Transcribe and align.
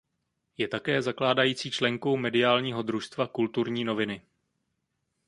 Je 0.57 0.67
také 0.67 1.01
zakládající 1.01 1.71
členkou 1.71 2.17
mediálního 2.17 2.81
družstva 2.81 3.27
Kulturní 3.27 3.83
noviny. 3.83 4.21